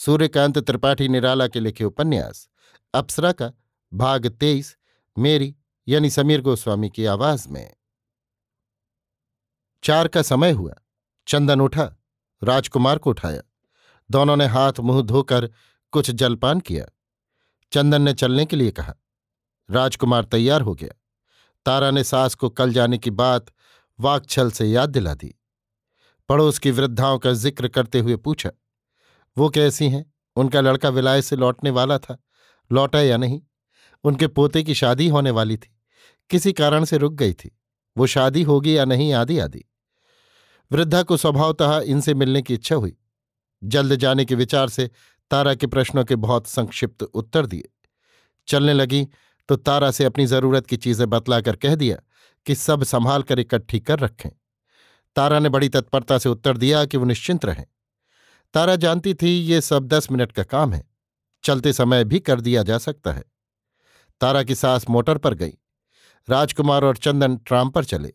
सूर्यकांत 0.00 0.58
त्रिपाठी 0.58 1.08
निराला 1.08 1.46
के 1.46 1.60
लिखे 1.60 1.84
उपन्यास, 1.84 2.48
अप्सरा 2.94 3.32
का 3.32 3.52
भाग 3.92 4.26
तेईस, 4.26 4.76
मेरी 5.16 5.54
यानी 5.88 6.10
समीर 6.10 6.40
गोस्वामी 6.40 6.90
की 6.90 7.04
आवाज़ 7.04 7.48
में। 7.48 7.74
चार 9.82 10.08
का 10.08 10.22
समय 10.22 10.50
हुआ, 10.50 10.74
चंदन 11.26 11.60
उठा, 11.60 11.84
राजकुमार 12.42 12.98
को 12.98 13.10
उठाया। 13.10 13.42
दोनों 14.10 14.36
ने 14.36 14.46
हाथ 14.46 14.80
मुँह 14.80 15.02
धोकर 15.02 15.48
कुछ 15.92 16.10
जलपान 16.10 16.60
किया। 16.60 16.86
चंदन 17.72 18.02
ने 18.02 18.12
चलने 18.14 18.44
के 18.44 18.56
लिए 18.56 18.70
कहा, 18.70 18.94
राजकुमार 19.68 20.24
तैयार 20.24 20.60
हो 20.60 20.74
गया। 20.74 20.94
तारा 21.66 21.90
ने 21.90 22.04
सास 22.04 22.34
को 22.34 22.48
कल 22.50 22.72
जाने 22.72 22.98
की 22.98 23.10
बात 23.10 23.52
वाक्छल 23.98 24.50
से 24.50 24.66
याद 24.66 24.90
दिला 24.90 25.14
दी। 25.14 25.34
पड़ोस 26.28 26.58
की 26.58 26.70
वृद्धाओं 26.70 27.18
का 27.18 27.32
ज़िक्र 27.32 27.68
करते 27.68 27.98
हुए 27.98 28.16
पूछा 28.16 28.50
वो 29.38 29.50
कैसी 29.50 29.88
हैं? 29.88 30.14
उनका 30.36 30.60
लड़का 30.60 30.88
विलाय 30.88 31.22
से 31.22 31.36
लौटने 31.36 31.70
वाला 31.70 31.98
था। 31.98 32.18
लौटा 32.72 33.00
या 33.00 33.16
नहीं? 33.16 33.40
उनके 34.04 34.26
पोते 34.26 34.62
की 34.62 34.74
शादी 34.74 35.08
होने 35.08 35.30
वाली 35.30 35.56
थी। 35.56 35.76
किसी 36.30 36.52
कारण 36.52 36.84
से 36.84 36.96
रुक 36.96 37.12
गई 37.12 37.32
थी। 37.32 37.58
वो 37.96 38.06
शादी 38.06 38.42
होगी 38.42 38.76
या 38.76 38.84
नहीं 38.84 39.12
आदि 39.12 39.38
आदि। 39.38 39.64
वृद्धा 40.72 41.02
को 41.02 41.16
स्वभावतः 41.16 41.80
इनसे 41.80 42.14
मिलने 42.14 42.42
की 42.42 42.54
इच्छा 42.54 42.76
हुई। 42.76 42.96
जल्द 43.64 43.94
जाने 43.94 44.24
के 44.24 44.34
विचार 44.34 44.68
से 44.68 44.90
तारा 45.30 45.54
के 45.54 45.66
प्रश्नों 45.66 46.04
के 46.04 46.16
बहुत 46.16 46.46
संक्षिप्त 46.46 47.02
उत्तर 47.02 47.46
दिए। 47.46 47.68
चलने 48.48 48.72
लगी 48.72 49.08
तो 49.48 49.56
तारा 49.56 49.90
से 49.90 50.04
अपनी 50.04 50.26
ज़रूरत 50.26 50.66
की 50.66 50.76
चीज़ें 50.76 51.10
बतलाकर 51.10 51.56
कह 51.56 51.74
दिया 51.74 51.96
कि 52.46 52.54
सब 52.54 52.84
संभाल 52.84 53.22
कर 53.22 53.38
इकट्ठी 53.38 53.80
कर 53.80 53.98
रखें। 53.98 54.30
तारा 55.16 55.38
ने 55.38 55.48
बड़ी 55.48 55.68
तत्परता 55.68 56.18
से 56.18 56.28
उत्तर 56.28 56.56
दिया 56.56 56.84
कि 56.84 56.96
वो 56.96 57.04
निश्चिंत 57.04 57.44
रहें। 57.44 57.66
तारा 58.54 58.76
जानती 58.76 59.14
थी 59.14 59.28
ये 59.28 59.60
सब 59.60 59.86
दस 59.86 60.10
मिनट 60.10 60.32
का 60.32 60.42
काम 60.42 60.72
है। 60.72 60.90
चलते 61.44 61.72
समय 61.72 62.04
भी 62.04 62.20
कर 62.20 62.40
दिया 62.40 62.62
जा 62.62 62.78
सकता 62.78 63.12
है। 63.12 63.24
तारा 64.20 64.42
की 64.42 64.54
सास 64.54 64.90
मोटर 64.90 65.18
पर 65.18 65.34
गई। 65.34 65.52
राजकुमार 66.28 66.84
और 66.84 66.96
चंदन 66.96 67.36
ट्राम 67.36 67.70
पर 67.70 67.84
चले। 67.84 68.12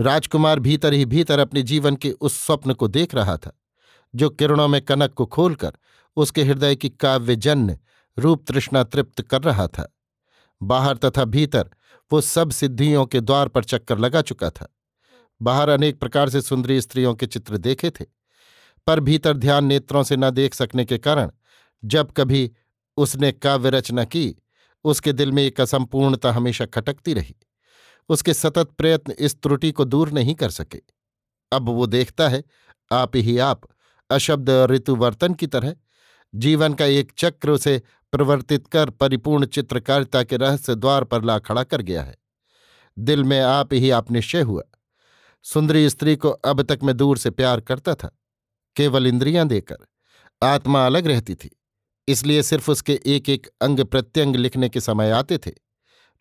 राजकुमार 0.00 0.58
भीतर 0.58 0.92
ही 0.92 1.04
भीतर 1.04 1.38
अपने 1.38 1.62
जीवन 1.62 1.96
के 1.96 2.10
उस 2.10 2.46
स्वप्न 2.46 2.74
को 2.74 2.88
देख 2.88 3.14
रहा 3.14 3.36
था, 3.36 3.60
जो 4.14 4.30
किरणों 4.30 4.68
में 4.68 4.82
कनक 4.82 5.12
को 5.12 5.26
खोलकर 5.26 5.72
उसके 6.16 6.42
हृदय 6.44 6.76
की 6.76 6.88
काव्यजन्य 6.88 7.78
रूप 8.18 8.44
तृष्णा 8.48 8.84
तृप्त 8.84 9.22
कर 9.22 9.42
रहा 9.42 9.66
था। 9.66 9.96
बाहर 10.62 10.96
तथा 10.96 11.24
भीतर 11.24 11.70
वो 12.12 12.20
सब 12.20 12.50
सिद्धियों 12.50 13.06
के 13.06 13.20
द्वार 13.20 13.48
पर 13.48 13.64
चक्कर 13.64 13.98
लगा 13.98 14.22
चुका 14.22 14.50
था। 14.50 14.76
बाहर 15.42 15.68
अनेक 15.68 16.00
प्रकार 16.00 16.28
से 16.28 16.40
सुंदरी 16.40 16.80
स्त्रियों 16.80 17.14
के 17.14 17.26
चित्र 17.26 17.56
देखे 17.56 17.90
थे। 17.90 18.15
पर 18.86 19.00
भीतर 19.00 19.36
ध्यान 19.36 19.64
नेत्रों 19.64 20.02
से 20.02 20.16
न 20.16 20.30
देख 20.30 20.54
सकने 20.54 20.84
के 20.84 20.98
कारण, 20.98 21.30
जब 21.84 22.12
कभी 22.12 22.52
उसने 22.96 23.32
काव्य 23.32 23.70
रचना 23.70 24.04
की, 24.04 24.36
उसके 24.84 25.12
दिल 25.12 25.32
में 25.32 25.42
एक 25.42 25.60
असंपूर्णता 25.60 26.32
हमेशा 26.32 26.66
खटकती 26.66 27.14
रही। 27.14 27.36
उसके 28.08 28.34
सतत 28.34 28.66
प्रयत्न 28.78 29.12
इस 29.12 29.42
त्रुटि 29.42 29.72
को 29.72 29.84
दूर 29.84 30.10
नहीं 30.10 30.34
कर 30.34 30.50
सके। 30.50 30.80
अब 31.52 31.68
वो 31.68 31.86
देखता 31.86 32.28
है, 32.28 32.44
आप 32.92 33.16
ही 33.16 33.38
आप, 33.38 33.60
अशब्द 34.10 34.50
ऋतुवर्तन 34.50 35.34
की 35.34 35.46
तरह। 35.46 35.76
जीवन 36.34 36.74
का 36.74 36.84
एक 36.84 37.12
चक्र 37.18 37.50
उसे 37.50 37.82
प्रवर्तित 38.12 38.66
कर 38.66 38.90
परिपूर्ण 38.90 39.46
चित्रकारिता 39.46 40.22
के 40.22 40.36
रहस्य 40.36 40.74
द्वार 40.74 41.04
पर 41.04 41.24
ला 41.24 41.38
खड़ा 41.38 41.62
कर 41.62 41.82
गया 41.82 42.02
है। 42.02 42.16
दिल 42.98 43.24
में 43.24 43.40
आप 43.40 43.72
ही 43.72 43.90
आप 43.90 44.10
निश्चय 44.10 44.40
हुआ। 44.40 44.62
सुंदरी 45.42 45.90
स्त्री 45.90 46.16
को 46.16 46.30
अब 46.30 46.62
तक 46.62 46.78
मैं 46.82 46.96
दूर 46.96 47.18
से 47.18 47.30
प्यार 47.30 47.60
करता 47.60 47.94
था। 47.94 48.18
केवल 48.76 49.06
इंद्रियाँ 49.06 49.46
देकर, 49.48 49.76
आत्मा 50.42 50.84
अलग 50.86 51.06
रहती 51.06 51.34
थी, 51.34 51.50
इसलिए 52.08 52.42
सिर्फ़ 52.42 52.70
उसके 52.70 53.00
एक 53.06 53.28
एक 53.28 53.46
अंग 53.60 53.80
प्रत्यंग 53.80 54.36
लिखने 54.36 54.68
के 54.68 54.80
समय 54.80 55.10
आते 55.10 55.38
थे। 55.38 55.50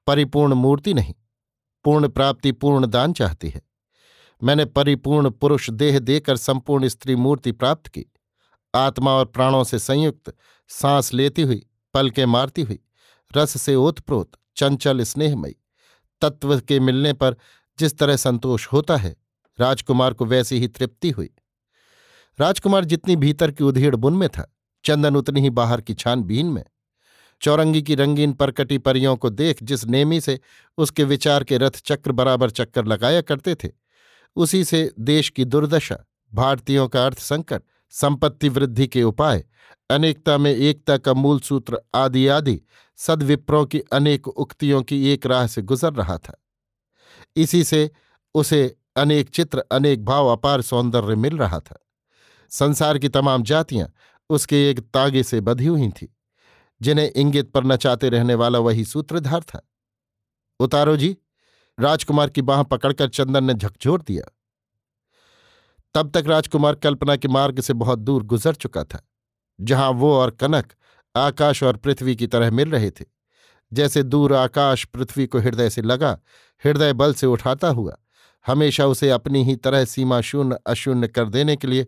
परिपूर्ण 0.07 0.53
मूर्ति 0.53 0.93
नहीं, 0.93 1.13
पूर्ण 1.85 2.07
प्राप्ति, 2.07 2.51
पूर्ण 2.51 2.87
दान 2.87 3.13
चाहती 3.13 3.49
है। 3.49 3.61
मैंने 4.41 4.65
परिपूर्ण 4.65 5.29
पुरुष 5.29 5.69
देह 5.69 5.99
देकर 5.99 6.37
संपूर्ण 6.37 6.87
स्त्री 6.87 7.15
मूर्ति 7.15 7.51
प्राप्त 7.51 7.87
की। 7.87 8.05
आत्मा 8.73 9.11
और 9.11 9.25
प्राणों 9.25 9.63
से 9.63 9.79
संयुक्त, 9.79 10.33
सांस 10.69 11.13
लेती 11.13 11.41
हुई, 11.41 11.65
पलके 11.93 12.25
मारती 12.25 12.61
हुई, 12.61 12.79
रस 13.31 13.61
से 13.61 13.75
ओतप्रोत, 13.75 14.31
चंचल 14.55 15.03
स्नेहमयी, 15.03 15.55
तत्व 16.21 16.59
के 16.59 16.79
मिलने 16.79 17.13
पर 17.13 17.35
जिस 17.79 17.97
तरह 17.97 18.15
संतोष 18.15 18.67
होता 18.67 18.97
है, 18.97 19.15
राजकुमार 19.59 20.13
को 20.13 20.25
वैसी 20.25 20.59
ही 20.59 20.67
तृप्ति 20.67 21.09
हुई। 21.09 21.29
राजकुमार 22.39 22.85
जितनी 22.85 23.15
भीतर 23.15 23.51
की 23.51 23.63
उधेड़ 23.63 23.95
बुन 23.95 24.13
में 24.13 24.29
था, 24.29 24.55
चंदन 24.83 25.15
उतनी 25.15 25.41
ही 25.41 25.49
बाहर 25.49 25.81
की 25.81 25.93
छानबीन 25.93 26.45
में। 26.45 26.63
चौरंगी 27.41 27.81
की 27.81 27.95
रंगीन 27.95 28.33
परकटी 28.33 28.77
परियों 28.77 29.15
को 29.15 29.29
देख 29.29 29.63
जिस 29.63 29.85
नेमी 29.85 30.21
से 30.21 30.39
उसके 30.77 31.03
विचार 31.03 31.43
के 31.43 31.57
रथ 31.57 31.81
चक्र 31.85 32.11
बराबर 32.11 32.49
चक्कर 32.49 32.85
लगाया 32.85 33.21
करते 33.21 33.55
थे, 33.55 33.69
उसी 34.35 34.63
से 34.63 34.91
देश 34.99 35.29
की 35.29 35.45
दुर्दशा, 35.45 35.97
भारतीयों 36.33 36.87
का 36.87 37.05
अर्थ 37.05 37.19
संकट 37.19 37.63
संपत्ति 37.89 38.49
वृद्धि 38.49 38.87
के 38.87 39.03
उपाय, 39.03 39.43
अनेकता 39.89 40.37
में 40.37 40.51
एकता 40.51 40.97
का 40.97 41.13
मूल 41.13 41.39
सूत्र 41.39 41.79
आदि 41.95 42.27
आदि 42.27 42.61
सदविप्रों 42.95 43.65
की 43.65 43.79
अनेक 43.79 44.27
उक्तियों 44.27 44.81
की 44.83 45.07
एक 45.07 45.25
राह 45.25 45.47
से 45.47 45.61
गुजर 45.61 45.93
रहा 45.93 46.17
था। 46.17 46.43
इसी 47.35 47.63
से 47.63 47.91
उसे 48.35 48.75
अनेक 48.95 49.29
चित्र, 49.29 49.63
अनेक 49.71 50.05
भाव, 50.05 50.27
अपार 50.27 50.61
सौंदर्य 50.61 51.15
मिल 51.15 51.37
रहा 51.37 51.59
था। 51.59 51.84
संसार 52.55 52.97
की 52.97 53.09
तमाम 53.09 53.43
जातियाँ 53.43 53.91
उसके 54.29 54.69
एक 54.69 54.79
तागे 54.89 55.23
से 55.23 55.39
बधी 55.41 55.65
हुई 55.65 55.89
थीं, 55.91 56.07
जिन्हें 56.81 57.11
इंगित 57.11 57.51
पर 57.51 57.63
नचाते 57.63 58.09
रहने 58.09 58.35
वाला 58.35 58.59
वही 58.59 58.85
सूत्रधार 58.85 59.43
था। 59.43 59.61
उतारो 60.59 60.95
जी, 60.97 61.15
राजकुमार 61.77 62.29
की 62.29 62.41
बाह 62.41 62.63
पकड़कर 62.63 63.09
चंदन 63.09 63.43
ने 63.43 63.53
झकझोर 63.53 64.01
दिया। 64.01 64.31
तब 65.95 66.09
तक 66.11 66.27
राजकुमार 66.27 66.75
कल्पना 66.75 67.15
के 67.15 67.27
मार्ग 67.27 67.59
से 67.61 67.73
बहुत 67.75 67.99
दूर 67.99 68.23
गुजर 68.23 68.55
चुका 68.55 68.83
था, 68.83 69.01
जहाँ 69.59 69.89
वो 69.91 70.13
और 70.13 70.31
कनक 70.31 70.73
आकाश 71.15 71.63
और 71.63 71.77
पृथ्वी 71.77 72.15
की 72.15 72.27
तरह 72.27 72.51
मिल 72.51 72.71
रहे 72.71 72.89
थे, 72.91 73.05
जैसे 73.71 74.03
दूर 74.03 74.33
आकाश 74.33 74.85
पृथ्वी 74.85 75.27
को 75.27 75.39
हृदय 75.39 75.69
से 75.69 75.81
लगा, 75.81 76.17
हृदय 76.63 76.93
बल 76.93 77.13
से 77.13 77.27
उठाता 77.27 77.67
हुआ, 77.69 77.97
हमेशा 78.45 78.85
उसे 78.85 79.09
अपनी 79.09 79.43
ही 79.43 79.55
तरह 79.55 79.85
सीमा 79.85 80.19
शून्य 80.21 80.57
अशून्य 80.67 81.07
कर 81.07 81.29
देने 81.29 81.55
के 81.55 81.67
लिए 81.67 81.87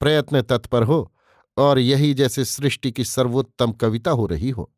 प्रयत्न 0.00 0.42
तत्पर 0.42 0.82
हो 0.82 1.00
और 1.56 1.78
यही 1.78 2.12
जैसे 2.14 2.44
सृष्टि 2.44 2.90
की 2.90 3.04
सर्वोत्तम 3.04 3.72
कविता 3.72 4.10
हो 4.10 4.26
रही 4.26 4.50
हो। 4.50 4.70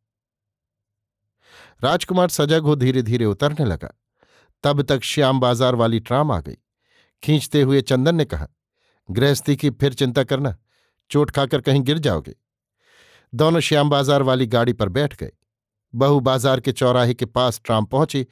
राजकुमार 1.82 2.28
सजग 2.28 2.62
हो 2.62 2.76
धीरे 2.76 3.02
धीरे 3.02 3.24
उतरने 3.24 3.64
लगा। 3.64 3.90
तब 4.64 4.82
तक 4.82 5.02
श्याम 5.04 5.40
बाज़ार 5.40 5.74
वाली 5.74 6.00
ट्राम 6.00 6.30
आ 6.32 6.40
गई। 6.40 6.56
खींचते 7.22 7.62
हुए 7.62 7.80
चंदन 7.82 8.14
ने 8.14 8.24
कहा, 8.24 8.46
गृहस्थी 9.08 9.56
की 9.56 9.70
फिर 9.70 9.94
चिंता 9.94 10.24
करना, 10.24 10.56
चोट 11.10 11.30
खाकर 11.30 11.60
कहीं 11.60 11.82
गिर 11.82 11.98
जाओगे। 11.98 12.34
दोनों 13.32 13.60
श्याम 13.60 13.90
बाज़ार 13.90 14.22
वाली 14.22 14.46
गाड़ी 14.46 14.72
पर 14.72 14.88
बैठ 14.90 15.16
गए। 15.16 15.32
बहु 15.94 16.20
बाज़ार 16.20 16.60
के 16.60 16.72
चौराहे 16.72 17.14
के 17.14 17.26
पास 17.26 17.60
ट्राम 17.64 17.84
पहुँची 17.86 18.26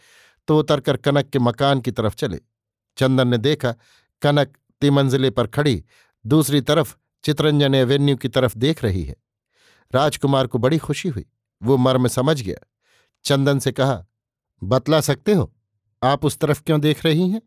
तो 0.48 0.58
उतरकर 0.58 0.96
कनक 0.98 1.28
के 1.28 1.38
मकान 1.38 1.80
की 1.80 1.90
तरफ़ 1.90 2.14
चले। 2.14 2.40
चंदन 2.98 3.28
ने 3.28 3.38
देखा, 3.38 3.72
कनक 4.22 4.56
तिमंजिले 4.82 5.30
पर 5.30 5.46
खड़ी 5.48 5.82
दूसरी 6.28 6.60
तरफ़ 6.60 6.96
चित्रंजन 7.24 7.74
एवेन्यू 7.74 8.16
की 8.16 8.28
तरफ़ 8.28 8.58
देख 8.58 8.84
रही 8.84 9.04
है। 9.04 9.16
राजकुमार 9.94 10.46
को 10.46 10.58
बड़ी 10.58 10.78
खुशी 10.78 11.08
हुई। 11.08 11.26
वो 11.62 11.76
मर्म 11.76 12.08
समझ 12.08 12.42
गया। 12.42 12.66
चंदन 13.24 13.58
से 13.58 13.72
कहा, 13.72 14.06
बतला 14.62 15.00
सकते 15.00 15.32
हो? 15.32 15.54
आप 16.02 16.24
उस 16.24 16.38
तरफ़ 16.38 16.62
क्यों 16.62 16.80
देख 16.80 17.04
रही 17.06 17.30
हैं? 17.30 17.42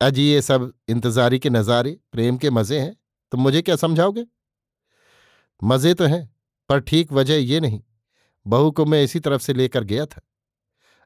अजी, 0.00 0.22
ये 0.22 0.42
सब 0.42 0.72
इंतजारी 0.88 1.38
के 1.38 1.50
नज़ारे, 1.50 2.00
प्रेम 2.12 2.36
के 2.36 2.50
मज़े 2.50 2.80
हैं। 2.80 2.96
तुम 3.32 3.40
मुझे 3.40 3.62
क्या 3.62 3.76
समझाओगे? 3.76 4.26
मज़े 5.64 5.94
तो 5.94 6.04
हैं, 6.04 6.36
पर 6.68 6.80
ठीक 6.80 7.12
वजह 7.12 7.34
ये 7.34 7.60
नहीं। 7.60 7.82
बहू 8.46 8.70
को 8.70 8.84
मैं 8.84 9.02
इसी 9.02 9.20
तरफ़ 9.20 9.42
से 9.42 9.52
लेकर 9.52 9.84
गया 9.84 10.06
था। 10.06 10.20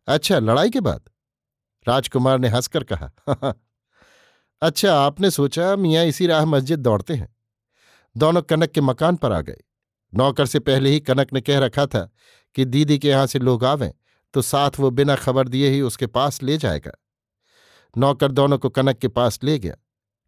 अच्छा 0.06 0.38
लड़ाई 0.38 0.70
के 0.70 0.80
बाद? 0.80 1.10
राजकुमार 1.88 2.38
ने 2.38 2.48
हंसकर 2.48 2.84
कहा 2.84 3.12
अच्छा 4.62 4.94
आपने 4.94 5.30
सोचा 5.30 5.74
मियाँ 5.76 6.04
इसी 6.04 6.26
राह 6.26 6.44
मस्जिद 6.44 6.78
दौड़ते 6.78 7.14
हैं। 7.14 7.28
दोनों 8.16 8.42
कनक 8.42 8.70
के 8.70 8.80
मकान 8.80 9.16
पर 9.16 9.32
आ 9.32 9.40
गए। 9.40 9.56
नौकर 10.12 10.46
से 10.46 10.58
पहले 10.60 10.90
ही 10.90 11.00
कनक 11.00 11.32
ने 11.32 11.40
कह 11.40 11.58
रखा 11.58 11.86
था 11.86 12.00
कि 12.56 12.64
दीदी 12.64 12.98
के 12.98 13.08
यहाँ 13.08 13.26
से 13.26 13.38
लोग 13.38 13.64
आवें 13.64 13.92
तो 14.34 14.42
साथ 14.42 14.78
वो 14.78 14.90
बिना 14.90 15.14
खबर 15.16 15.48
दिए 15.48 15.68
ही 15.70 15.80
उसके 15.80 16.06
पास 16.08 16.42
ले 16.42 16.56
जाएगा। 16.58 16.92
नौकर 17.96 18.32
दोनों 18.32 18.58
को 18.58 18.68
कनक 18.70 18.98
के 18.98 19.08
पास 19.10 19.38
ले 19.44 19.58
गया। 19.58 19.76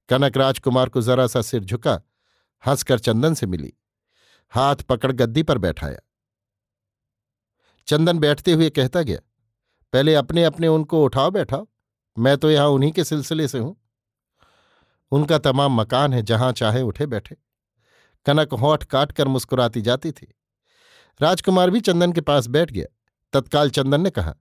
कनक 0.09 0.37
राजकुमार 0.37 0.89
को 0.89 1.03
जरा 1.03 1.27
सा 1.27 1.43
सिर 1.43 1.65
झुका, 1.65 2.01
हंसकर 2.65 2.99
चंदन 2.99 3.35
से 3.35 3.47
मिली। 3.47 3.73
हाथ 4.53 4.77
पकड़ 4.89 5.13
गद्दी 5.13 5.43
पर 5.43 5.59
बैठाया। 5.59 5.99
चंदन 7.89 8.19
बैठते 8.19 8.53
हुए 8.53 8.71
कहता 8.71 9.03
गया, 9.03 9.19
पहले 9.93 10.15
अपने 10.15 10.45
अपने 10.45 10.69
उनको 10.69 11.05
उठाओ 11.05 11.31
बैठाओ 11.31 11.67
मैं 12.17 12.37
तो 12.39 12.51
यहाँ 12.51 12.69
उन्हीं 12.69 12.93
के 12.93 13.05
सिलसिले 13.05 13.49
से 13.49 13.59
हूँ। 13.59 13.77
उनका 15.11 15.39
तमाम 15.39 15.81
मकान 15.81 16.13
है 16.13 16.23
जहाँ 16.23 16.53
चाहे 16.53 16.83
उठे 16.83 17.07
बैठे। 17.07 17.37
कनक 18.27 18.55
होठ 18.55 18.85
काट 18.85 19.13
कर 19.13 19.29
मुस्कुराती 19.29 19.83
जाती 19.83 20.13
थी। 20.13 20.35
राजकुमार 21.23 21.71
भी 21.71 21.81
चंदन 21.81 22.13
के 22.13 22.21
पास 22.21 22.47
बैठ 22.47 22.73
गया। 22.73 22.87
तत्काल 23.33 23.71
चंदन 23.71 24.01
ने 24.01 24.11
कहा, 24.11 24.35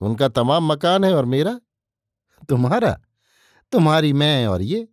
उनका 0.00 0.28
तमाम 0.28 0.72
मकान 0.72 1.04
है 1.04 1.14
और 1.14 1.24
मेरा? 1.24 1.60
तुम्हारा? 2.48 3.00
तुम्हारी 3.72 4.12
मैं 4.12 4.46
और 4.46 4.62
ये? 4.62 4.88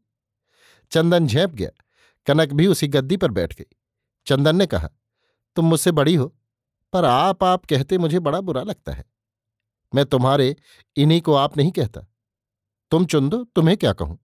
चंदन 0.91 1.27
झेप 1.27 1.49
गया। 1.49 1.69
कनक 2.25 2.53
भी 2.53 2.67
उसी 2.67 2.87
गद्दी 2.87 3.17
पर 3.17 3.31
बैठ 3.31 3.55
गई। 3.55 3.75
चंदन 4.25 4.55
ने 4.55 4.65
कहा, 4.65 4.89
तुम 5.55 5.65
मुझसे 5.65 5.91
बड़ी 5.91 6.15
हो, 6.15 6.35
पर 6.93 7.05
आप 7.05 7.43
आप 7.43 7.65
कहते 7.65 7.97
मुझे 7.97 8.19
बड़ा 8.19 8.41
बुरा 8.41 8.63
लगता 8.63 8.91
है। 8.91 9.05
मैं 9.95 10.05
तुम्हारे 10.05 10.55
इन्हीं 10.95 11.21
को 11.21 11.33
आप 11.33 11.57
नहीं 11.57 11.71
कहता। 11.71 12.01
तुम 12.91 13.05
चुन 13.05 13.29
दो, 13.29 13.43
तुम्हें 13.43 13.77
क्या 13.77 13.93
कहूँ? 13.93 14.19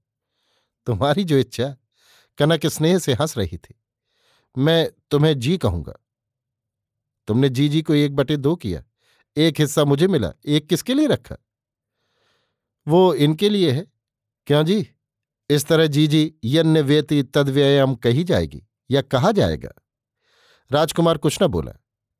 तुम्हारी 0.89 1.23
जो 1.23 1.37
इच्छा 1.37 1.75
कनक 2.37 2.65
स्नेह 2.65 2.97
से 2.99 3.13
हंस 3.13 3.37
रही 3.37 3.57
थी, 3.57 3.73
मैं 4.57 4.91
तुम्हें 5.11 5.39
जी 5.39 5.57
कहूँगा। 5.57 5.93
तुमने 7.27 7.49
जी 7.49 7.69
जी 7.69 7.81
को 7.81 7.93
एक 7.93 8.15
बटे 8.15 8.37
दो 8.37 8.55
किया, 8.55 8.83
एक 9.37 9.59
हिस्सा 9.59 9.83
मुझे 9.85 10.07
मिला, 10.07 10.31
एक 10.45 10.67
किसके 10.67 10.93
लिए 10.93 11.07
रखा? 11.07 11.35
वो 12.87 13.13
इनके 13.13 13.49
लिए 13.49 13.71
है। 13.71 13.85
क्यों 14.47 14.63
जी? 14.63 14.87
इस 15.49 15.65
तरह 15.65 15.87
जी 15.87 16.07
जी 16.07 16.33
यन्य 16.45 16.81
व्यति 16.81 17.21
तदव्ययम 17.23 17.95
कही 17.95 18.23
जाएगी 18.23 18.63
या 18.91 19.01
कहा 19.01 19.31
जाएगा? 19.31 19.71
राजकुमार 20.71 21.17
कुछ 21.17 21.41
न 21.43 21.47
बोला। 21.47 21.71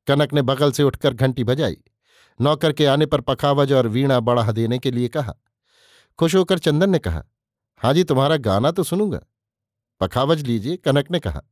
कनक 0.06 0.32
ने 0.32 0.42
बगल 0.42 0.72
से 0.72 0.82
उठकर 0.82 1.14
घंटी 1.14 1.44
बजाई, 1.44 1.76
नौकर 2.40 2.72
के 2.72 2.86
आने 2.86 3.06
पर 3.06 3.20
पखावज 3.20 3.72
और 3.72 3.88
वीणा 3.88 4.20
बढ़ा 4.20 4.52
देने 4.52 4.78
के 4.78 4.90
लिए 4.90 5.08
कहा। 5.08 5.34
खुश 6.18 6.34
होकर 6.34 6.58
चंदन 6.58 6.90
ने 6.90 6.98
कहा 6.98 7.24
हाँ 7.82 7.94
जी, 7.94 8.04
तुम्हारा 8.04 8.36
गाना 8.36 8.70
तो 8.70 8.82
सुनूँगा। 8.82 9.20
पखावज 10.00 10.42
लीजिए, 10.42 10.76
कनक 10.76 11.10
ने 11.10 11.20
कहा। 11.20 11.42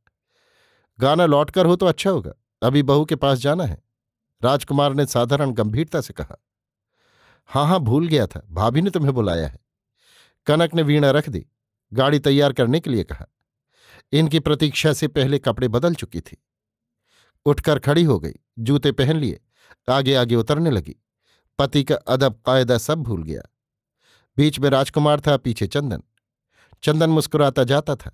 गाना 0.99 1.25
लौटकर 1.25 1.65
हो 1.65 1.75
तो 1.75 1.85
अच्छा 1.85 2.09
होगा, 2.09 2.31
अभी 2.61 2.83
बहू 2.83 3.05
के 3.05 3.15
पास 3.15 3.37
जाना 3.37 3.63
है। 3.63 3.81
राजकुमार 4.41 4.93
ने 4.93 5.05
साधारण 5.05 5.51
गंभीरता 5.51 6.01
से 6.01 6.13
कहा। 6.13 6.37
हाँ 7.49 7.65
हाँ 7.67 7.79
भूल 7.79 8.07
गया 8.07 8.27
था, 8.27 8.41
भाभी 8.49 8.81
ने 8.81 8.89
तुम्हें 8.89 9.13
बुलाया 9.13 9.47
है। 9.47 9.59
कनक 10.47 10.73
ने 10.73 10.81
वीणा 10.81 11.11
रख 11.11 11.29
दी, 11.29 11.45
गाड़ी 11.93 12.19
तैयार 12.19 12.53
करने 12.53 12.79
के 12.79 12.89
लिए 12.89 13.03
कहा। 13.03 13.25
इनकी 14.11 14.39
प्रतीक्षा 14.39 14.93
से 14.93 15.07
पहले 15.07 15.39
कपड़े 15.39 15.67
बदल 15.67 15.95
चुकी 15.95 16.21
थी। 16.21 16.37
उठकर 17.45 17.79
खड़ी 17.79 18.03
हो 18.03 18.19
गई, 18.19 18.33
जूते 18.59 18.91
पहन 18.91 19.17
लिए 19.17 19.39
आगे 19.89 20.15
आगे 20.15 20.35
उतरने 20.35 20.71
लगी। 20.71 20.95
पति 21.59 21.83
का 21.83 21.95
अदब 21.95 22.41
कायदा 22.45 22.77
सब 22.77 22.97
भूल 22.97 23.23
गया। 23.23 23.41
बीच 24.37 24.59
में 24.59 24.69
राजकुमार 24.69 25.19
था 25.19 25.35
पीछे 25.37 25.67
चंदन। 25.67 26.03
चंदन 26.83 27.09
मुस्कुराता 27.09 27.63
जाता 27.63 27.95
था। 27.95 28.11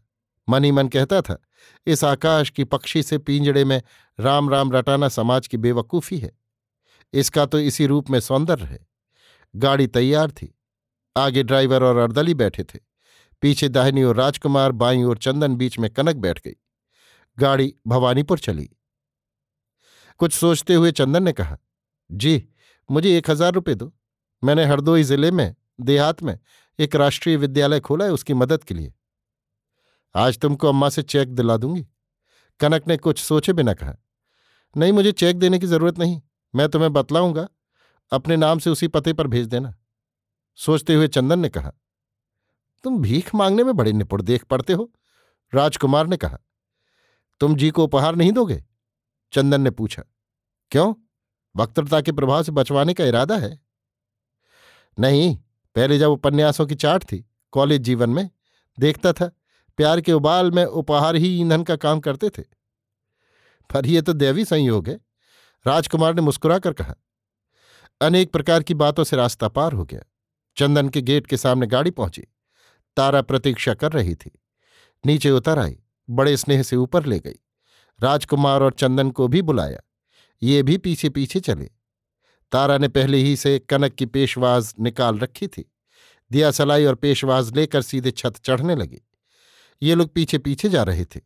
मन 0.47 0.63
ही 0.63 0.71
मन 0.71 0.87
कहता 0.87 1.21
था, 1.21 1.37
इस 1.87 2.03
आकाश 2.03 2.49
की 2.49 2.63
पक्षी 2.63 3.03
से 3.03 3.17
पिंजड़े 3.17 3.63
में 3.65 3.81
राम 4.19 4.49
राम 4.49 4.71
रटाना 4.71 5.09
समाज 5.09 5.47
की 5.47 5.57
बेवकूफ़ी 5.57 6.17
है। 6.17 6.31
इसका 7.13 7.45
तो 7.45 7.59
इसी 7.59 7.85
रूप 7.85 8.09
में 8.09 8.19
सौंदर्य 8.19 8.65
है। 8.65 8.85
गाड़ी 9.55 9.87
तैयार 9.87 10.31
थी। 10.31 10.53
आगे 11.15 11.43
ड्राइवर 11.43 11.83
और 11.83 11.97
अर्दली 11.97 12.33
बैठे 12.33 12.63
थे। 12.63 12.79
पीछे 13.41 13.69
दाहिनी 13.69 14.03
ओर 14.03 14.15
राजकुमार, 14.15 14.71
बाई 14.71 15.03
ओर 15.03 15.17
चंदन 15.17 15.55
बीच 15.55 15.79
में 15.79 15.89
कनक 15.89 16.15
बैठ 16.15 16.39
गई। 16.39 16.55
गाड़ी 17.37 17.73
भवानीपुर 17.87 18.39
चली। 18.39 18.69
कुछ 20.19 20.33
सोचते 20.33 20.73
हुए 20.73 20.91
चंदन 20.91 21.23
ने 21.23 21.31
कहा, 21.31 21.57
जी, 22.09 22.47
मुझे 22.89 23.17
एक 23.17 23.29
हज़ार 23.29 23.53
रुपये 23.53 23.75
दो। 23.75 23.91
मैंने 24.43 24.65
हरदोई 24.65 25.03
ज़िले 25.03 25.31
में, 25.31 25.55
देहात 25.81 26.23
में 26.23 26.37
एक 26.79 26.95
राष्ट्रीय 26.95 27.37
विद्यालय 27.37 27.79
खोला 27.79 28.05
है 28.05 28.11
उसकी 28.11 28.33
मदद 28.33 28.63
के 28.63 28.73
लिए। 28.73 28.93
आज 30.15 30.39
तुमको 30.39 30.69
अम्मा 30.69 30.89
से 30.89 31.01
चेक 31.01 31.35
दिला 31.35 31.57
दूँगी। 31.57 31.87
कनक 32.59 32.87
ने 32.87 32.97
कुछ 32.97 33.19
सोचे 33.19 33.53
बिना 33.53 33.73
कहा, 33.73 33.95
नहीं, 34.77 34.91
मुझे 34.91 35.11
चेक 35.11 35.39
देने 35.39 35.59
की 35.59 35.67
ज़रूरत 35.67 35.99
नहीं। 35.99 36.21
मैं 36.55 36.67
तुम्हें 36.69 36.93
बतलाऊँगा। 36.93 37.47
अपने 38.11 38.35
नाम 38.37 38.59
से 38.59 38.69
उसी 38.69 38.87
पते 38.87 39.13
पर 39.13 39.27
भेज 39.27 39.47
देना। 39.47 39.73
सोचते 40.55 40.93
हुए 40.93 41.07
चंदन 41.07 41.39
ने 41.39 41.49
कहा, 41.49 41.71
तुम 42.83 43.01
भीख 43.01 43.33
मांगने 43.35 43.63
में 43.63 43.75
बड़े 43.75 43.91
निपुण 43.91 44.21
देख 44.21 44.43
पड़ते 44.43 44.73
हो। 44.73 44.91
राजकुमार 45.53 46.07
ने 46.07 46.17
कहा, 46.17 46.37
तुम 47.39 47.55
जी 47.55 47.69
को 47.69 47.83
उपहार 47.83 48.15
नहीं 48.15 48.31
दोगे? 48.31 48.63
चंदन 49.33 49.61
ने 49.61 49.71
पूछा, 49.71 50.03
क्यों? 50.71 50.93
वक्तृता 51.55 52.01
के 52.01 52.11
प्रभाव 52.11 52.43
से 52.43 52.51
बचवाने 52.51 52.93
का 52.93 53.05
इरादा 53.05 53.37
है? 53.37 53.59
नहीं 54.99 55.37
पहले 55.75 55.99
जब 55.99 56.09
उपन्यासों 56.09 56.65
की 56.65 56.75
चाट 56.75 57.03
थी, 57.03 57.25
कॉलेज 57.51 57.81
जीवन 57.81 58.09
में, 58.09 58.29
देखता 58.79 59.13
था, 59.13 59.31
प्यार 59.77 60.01
के 60.01 60.13
उबाल 60.13 60.51
में 60.51 60.65
उपहार 60.65 61.15
ही 61.15 61.39
ईंधन 61.39 61.63
का 61.63 61.75
काम 61.75 61.99
करते 61.99 62.29
थे। 62.29 62.41
पर 63.73 63.85
यह 63.85 64.01
तो 64.01 64.13
दैवी 64.13 64.45
संयोग 64.45 64.87
है, 64.87 64.99
राजकुमार 65.67 66.13
ने 66.13 66.21
मुस्कुरा 66.21 66.59
कर 66.59 66.73
कहा। 66.73 66.95
अनेक 68.01 68.31
प्रकार 68.31 68.63
की 68.63 68.73
बातों 68.73 69.03
से 69.03 69.15
रास्ता 69.15 69.47
पार 69.47 69.73
हो 69.73 69.85
गया। 69.85 70.01
चंदन 70.57 70.89
के 70.89 71.01
गेट 71.01 71.27
के 71.27 71.37
सामने 71.37 71.67
गाड़ी 71.67 71.91
पहुँची। 71.91 72.23
तारा 72.97 73.21
प्रतीक्षा 73.21 73.73
कर 73.73 73.91
रही 73.91 74.15
थी। 74.15 74.31
नीचे 75.05 75.31
उतर 75.31 75.59
आई, 75.59 75.79
बड़े 76.09 76.37
स्नेह 76.37 76.63
से 76.63 76.75
ऊपर 76.75 77.05
ले 77.05 77.19
गई। 77.19 77.39
राजकुमार 78.03 78.63
और 78.63 78.73
चंदन 78.73 79.11
को 79.11 79.27
भी 79.27 79.41
बुलाया। 79.41 79.79
ये 80.43 80.63
भी 80.63 80.77
पीछे 80.77 81.09
पीछे 81.09 81.39
चले। 81.39 81.71
तारा 82.51 82.77
ने 82.77 82.87
पहले 82.87 83.17
ही 83.17 83.35
से 83.35 83.59
कनक 83.59 83.93
की 83.93 84.05
पेशवाज 84.05 84.73
निकाल 84.79 85.19
रखी 85.19 85.47
थी। 85.47 85.71
दिया 86.31 86.51
सलाई 86.51 86.85
और 86.85 86.95
पेशवाज 86.95 87.55
लेकर 87.55 87.81
सीधे 87.81 88.11
छत 88.11 88.33
चढ़ने 88.43 88.75
लगी। 88.75 89.01
ये 89.81 89.95
लोग 89.95 90.13
पीछे 90.13 90.37
पीछे 90.37 90.69
जा 90.69 90.83
रहे 90.83 91.05
थे। 91.05 91.21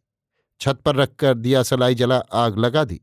छत 0.59 0.75
पर 0.75 0.95
रखकर 0.95 1.33
दिया 1.33 1.63
सलाई 1.63 1.95
जला 1.95 2.17
आग 2.17 2.57
लगा 2.57 2.83
दी। 2.83 3.01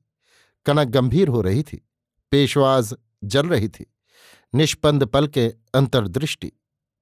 कनक 0.66 0.88
गंभीर 0.88 1.28
हो 1.28 1.40
रही 1.40 1.62
थी। 1.62 1.88
पेशवाज 2.30 2.94
जल 3.24 3.48
रही 3.48 3.68
थी। 3.68 3.86
निष्पंद 4.54 5.04
पल 5.04 5.26
के 5.26 5.54
अंतर्दृष्टि। 5.74 6.52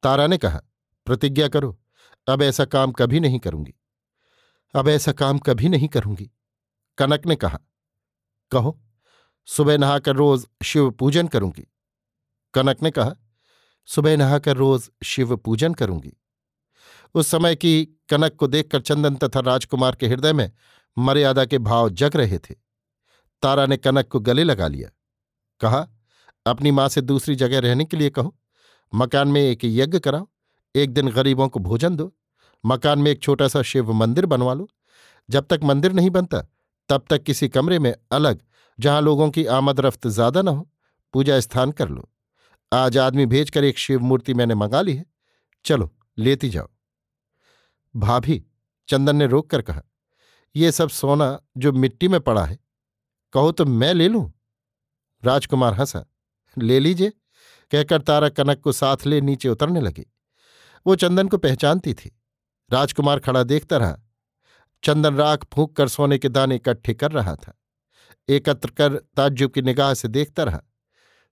तारा 0.03 0.27
ने 0.27 0.39
कहा, 0.39 0.63
प्रतिज्ञा 1.07 1.49
करो। 1.49 1.81
अब 2.29 2.43
ऐसा 2.43 2.65
काम 2.65 2.93
कभी 2.93 3.21
नहीं 3.21 3.39
करूँगी। 3.39 3.75
अब 4.75 4.89
ऐसा 4.89 5.13
काम 5.13 5.39
कभी 5.39 5.69
नहीं 5.69 5.89
करूँगी। 5.89 6.31
कनक 6.99 7.27
ने 7.27 7.37
कहा, 7.37 7.61
कहो। 8.51 8.81
सुबह 9.45 9.79
नहाकर 9.79 10.17
रोज 10.17 10.47
शिव 10.65 10.91
पूजन 10.91 11.29
करूँगी। 11.29 11.73
कनक 12.55 12.83
ने 12.83 12.91
कहा, 12.91 13.15
सुबह 13.87 14.17
नहाकर 14.17 14.57
रोज 14.57 14.91
शिव 15.05 15.37
पूजन 15.37 15.75
करूँगी। 15.75 16.13
उस 17.15 17.29
समय 17.29 17.57
की 17.57 17.85
कनक 17.85 18.37
को 18.37 18.47
देखकर 18.47 18.81
चंदन 18.81 19.17
तथा 19.17 19.41
राजकुमार 19.41 19.95
के 19.95 20.09
हृदय 20.09 20.33
में 20.33 20.53
मर्यादा 20.99 21.45
के 21.45 21.59
भाव 21.59 21.91
जग 21.91 22.17
रहे 22.17 22.39
थे। 22.39 22.55
तारा 23.43 23.67
ने 23.67 23.77
कनक 23.77 24.09
को 24.09 24.21
गले 24.21 24.45
लगा 24.45 24.69
लिया। 24.69 24.91
कहा, 25.61 25.89
अपनी 26.47 26.71
माँ 26.71 26.89
से 26.89 27.01
दूसरी 27.01 27.35
जगह 27.35 27.61
रहने 27.61 27.85
के 27.85 27.97
लिए 27.97 28.11
कहो। 28.11 28.37
मकान 28.95 29.29
में 29.29 29.41
एक 29.41 29.59
यज्ञ 29.65 29.99
कराओ। 29.99 30.29
एक 30.77 30.91
दिन 30.91 31.09
गरीबों 31.09 31.49
को 31.49 31.61
भोजन 31.61 31.97
दो। 31.97 32.17
मकान 32.67 32.99
में 32.99 33.11
एक 33.11 33.23
छोटा 33.23 33.49
सा 33.49 33.63
शिव 33.63 33.93
मंदिर 33.93 34.27
बनवा 34.27 34.55
लो। 34.55 34.69
जब 35.31 35.47
तक 35.47 35.61
मंदिर 35.65 35.93
नहीं 35.93 36.11
बनता, 36.11 36.43
तब 36.89 37.05
तक 37.11 37.23
किसी 37.23 37.49
कमरे 37.49 37.79
में 37.79 37.95
अलग 38.13 38.43
जहाँ 38.79 39.01
लोगों 39.03 39.31
की 39.31 39.45
आमद 39.47 39.81
रफ्त 39.81 40.07
ज़्यादा 40.09 40.43
न 40.43 40.49
हो, 40.49 40.69
पूजा 41.15 41.39
स्थान 41.41 41.73
कर 41.73 41.89
लो। 41.89 42.09
आज 42.73 42.99
आदमी 42.99 43.27
भेजकर 43.27 43.65
एक 43.65 43.79
शिव 43.79 44.01
मूर्ति 44.01 44.35
मैंने 44.35 44.55
मंगा 44.55 44.81
ली 44.81 44.95
है। 44.97 45.05
चलो, 45.65 45.91
लेती 46.19 46.49
जाओ। 46.49 46.69
भाभी, 47.95 48.43
चंदन 48.89 49.17
ने 49.17 49.27
रोक 49.27 49.51
कर 49.51 49.63
कहा, 49.63 49.83
ये 50.55 50.73
सब 50.73 50.89
सोना 50.89 51.39
जो 51.57 51.73
मिट्टी 51.73 52.09
में 52.09 52.21
पड़ा 52.21 52.45
है, 52.45 52.59
कहो 53.33 53.53
तो 53.53 53.65
मैं 53.65 53.93
ले 53.95 54.09
लूँ? 54.09 54.31
राजकुमार 55.23 55.75
हंसा, 55.75 56.05
ले 56.57 56.81
लीजिए। 56.81 57.13
कहकर 57.73 58.03
तारा 58.03 58.29
कनक 58.29 58.61
को 58.61 58.73
साथ 58.73 59.07
ले 59.07 59.21
नीचे 59.21 59.49
उतरने 59.49 59.81
लगी। 59.81 60.07
वो 60.87 60.95
चंदन 60.97 61.29
को 61.29 61.39
पहचानती 61.39 61.95
थी। 61.95 62.11
राजकुमार 62.71 63.19
खड़ा 63.19 63.43
देखता 63.43 63.77
रहा। 63.77 63.99
चंदन 64.83 65.15
राख 65.15 65.45
फूंक 65.55 65.77
कर 65.77 65.89
सोने 65.89 66.19
के 66.19 66.29
दाने 66.29 66.57
इकट्ठे 66.57 66.95
कर 66.95 67.13
रहा 67.13 67.35
था। 67.37 67.55
एकत्र 68.29 68.71
कर 68.71 68.97
ताज्जुब 69.17 69.51
की 69.51 69.63
निगाह 69.63 69.95
से 69.95 70.09
देखता 70.09 70.43
रहा। 70.43 70.61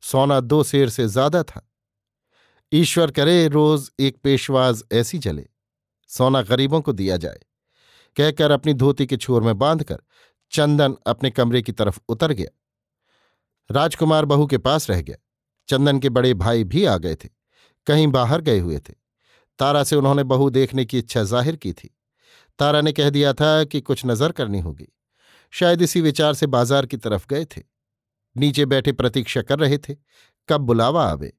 सोना 0.03 0.41
दो 0.41 0.63
शेर 0.65 0.89
से 0.89 1.07
ज़्यादा 1.09 1.43
था। 1.43 1.67
ईश्वर 2.73 3.11
करे 3.11 3.49
रोज 3.49 3.91
एक 4.01 4.17
पेशवाज 4.23 4.83
ऐसी 4.93 5.19
जले। 5.19 5.47
सोना 6.11 6.43
गरीबों 6.43 6.81
को 6.81 6.93
दिया 6.93 7.17
जाए। 7.17 7.41
कहकर 8.17 8.51
अपनी 8.51 8.75
धोती 8.75 9.07
के 9.07 9.17
छोर 9.17 9.43
में 9.43 9.59
बांधकर 9.59 10.03
चंदन 10.53 10.97
अपने 11.07 11.31
कमरे 11.31 11.63
की 11.63 11.73
तरफ़ 11.73 12.01
उतर 12.09 12.33
गया। 12.33 12.51
राजकुमार 13.71 14.25
बहू 14.25 14.47
के 14.47 14.59
पास 14.59 14.91
रह 14.91 15.01
गया। 15.03 15.17
चंदन 15.69 15.99
के 15.99 16.09
बड़े 16.09 16.33
भाई 16.35 16.65
भी 16.65 16.85
आ 16.85 16.97
गए 16.97 17.15
थे। 17.15 17.29
कहीं 17.87 18.07
बाहर 18.07 18.41
गए 18.41 18.59
हुए 18.59 18.79
थे। 18.79 18.95
तारा 19.59 19.83
से 19.85 19.97
उन्होंने 19.97 20.23
बहू 20.25 20.51
देखने 20.51 20.85
की 20.85 20.99
इच्छा 20.99 21.23
ज़ाहिर 21.23 21.57
की 21.57 21.73
थी। 21.73 21.91
तारा 22.59 22.81
ने 22.81 22.93
कह 22.93 23.11
दिया 23.11 23.33
था 23.33 23.65
कि 23.65 23.81
कुछ 23.81 24.05
नज़र 24.07 24.33
करनी 24.33 24.61
होगी। 24.61 24.89
शायद 25.53 25.83
इसी 25.83 26.01
विचार 26.01 26.35
से 26.35 26.47
बाज़ार 26.47 26.87
की 26.87 26.97
तरफ़ 26.97 27.27
गए 27.31 27.45
थे। 27.45 27.63
नीचे 28.37 28.67
बैठे 28.67 28.93
प्रतीक्षा 28.93 29.43
कर 29.43 29.59
रहे 29.59 29.79
थे, 29.79 29.95
कब 30.49 30.61
बुलावा 30.61 31.07
आवे। 31.07 31.33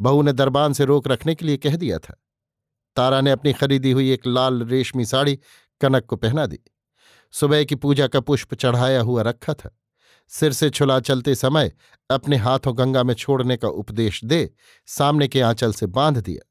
बहू 0.00 0.22
ने 0.22 0.32
दरबान 0.32 0.72
से 0.72 0.84
रोक 0.84 1.08
रखने 1.08 1.34
के 1.34 1.44
लिए 1.44 1.56
कह 1.56 1.76
दिया 1.76 1.98
था। 1.98 2.14
तारा 2.96 3.20
ने 3.20 3.30
अपनी 3.30 3.52
खरीदी 3.52 3.90
हुई 3.90 4.10
एक 4.10 4.26
लाल 4.26 4.62
रेशमी 4.62 5.04
साड़ी 5.04 5.38
कनक 5.80 6.04
को 6.04 6.16
पहना 6.16 6.46
दी। 6.46 6.58
सुबह 7.34 7.64
की 7.64 7.74
पूजा 7.74 8.06
का 8.06 8.20
पुष्प 8.20 8.54
चढ़ाया 8.54 9.00
हुआ 9.00 9.22
रखा 9.22 9.54
था। 9.54 9.70
सिर 10.28 10.52
से 10.52 10.68
छुला 10.70 10.98
चलते 11.00 11.34
समय 11.34 11.72
अपने 12.10 12.36
हाथों 12.36 12.76
गंगा 12.78 13.02
में 13.02 13.14
छोड़ने 13.14 13.56
का 13.56 13.68
उपदेश 13.68 14.24
दे 14.24 14.50
सामने 14.88 15.28
के 15.28 15.40
आंचल 15.40 15.72
से 15.72 15.86
बाँध 15.86 16.18
दिया, 16.18 16.46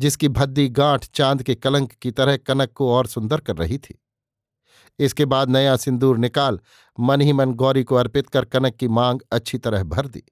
जिसकी 0.00 0.28
भद्दी 0.28 0.68
गांठ 0.68 1.04
चाँद 1.04 1.42
के 1.42 1.54
कलंक 1.54 1.92
की 1.92 2.10
तरह 2.10 2.36
कनक 2.36 2.72
को 2.72 2.90
और 2.92 3.06
सुंदर 3.06 3.40
कर 3.40 3.56
रही 3.56 3.78
थी। 3.78 3.98
इसके 5.00 5.24
बाद 5.24 5.50
नया 5.50 5.76
सिंदूर 5.76 6.18
निकाल, 6.18 6.58
मन 6.98 7.20
ही 7.20 7.32
मन 7.32 7.52
गौरी 7.54 7.84
को 7.84 7.96
अर्पित 7.96 8.28
कर 8.28 8.44
कनक 8.46 8.76
की 8.76 8.88
मांग 8.90 9.20
अच्छी 9.32 9.58
तरह 9.58 9.82
भर 9.84 10.06
दी। 10.06 10.22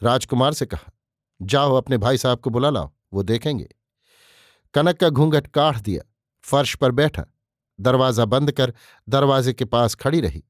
राजकुमार 0.00 0.54
से 0.54 0.66
कहा, 0.66 0.92
जाओ 1.40 1.74
अपने 1.74 1.98
भाई 1.98 2.18
साहब 2.18 2.38
को 2.38 2.50
बुला 2.50 2.70
लाओ, 2.70 2.90
वो 3.12 3.22
देखेंगे। 3.22 3.68
कनक 4.74 4.98
का 4.98 5.08
घूंघट 5.08 5.46
काढ़ 5.46 5.78
दिया, 5.78 6.02
फर्श 6.44 6.74
पर 6.74 6.90
बैठा, 6.92 7.24
दरवाज़ा 7.78 8.24
बंद 8.26 8.52
कर 8.52 8.72
दरवाजे 9.08 9.52
के 9.52 9.64
पास 9.66 9.94
खड़ी 9.94 10.20
रही। 10.20 10.42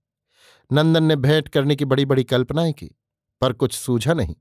नंदन 0.70 1.04
ने 1.04 1.16
भेंट 1.16 1.48
करने 1.48 1.76
की 1.76 1.84
बड़ी 1.84 2.04
बड़ी 2.04 2.24
कल्पनाएँ 2.24 2.72
की, 2.72 2.90
पर 3.42 3.52
कुछ 3.52 3.74
सूझा 3.74 4.14
नहीं। 4.14 4.34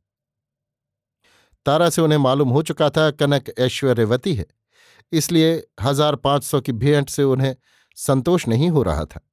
तारा 1.65 1.89
से 1.89 2.01
उन्हें 2.01 2.17
मालूम 2.19 2.50
हो 2.50 2.62
चुका 2.62 2.89
था 2.89 3.10
कनक 3.12 3.50
ऐश्वर्यवती 3.60 4.34
है, 4.36 4.45
इसलिए 5.12 5.55
हज़ार 5.81 6.15
पाँच 6.17 6.43
सौ 6.43 6.62
की 6.62 6.72
भेंट 6.74 7.10
से 7.10 7.24
उन्हें 7.24 7.55
संतोष 7.95 8.47
नहीं 8.47 8.69
हो 8.69 8.83
रहा 8.83 9.05
था। 9.05 9.29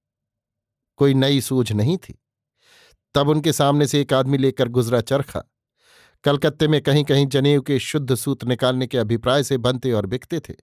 कोई 0.97 1.14
नई 1.14 1.40
सूझ 1.40 1.73
नहीं 1.73 1.97
थी। 1.97 2.23
तब 3.14 3.28
उनके 3.28 3.52
सामने 3.52 3.87
से 3.87 4.00
एक 4.00 4.12
आदमी 4.12 4.38
लेकर 4.38 4.69
गुजरा 4.69 5.00
चरखा। 5.00 5.42
कलकत्ते 6.25 6.69
में 6.69 6.83
कहीं 6.83 7.04
कहीं 7.04 7.26
जनेऊ 7.26 7.61
के 7.62 7.78
शुद्ध 7.78 8.14
सूत 8.14 8.45
निकालने 8.45 8.87
के 8.87 8.99
अभिप्राय 8.99 9.42
से 9.42 9.59
बनते 9.59 9.92
और 9.92 10.07
बिकते 10.07 10.40
थे। 10.40 10.54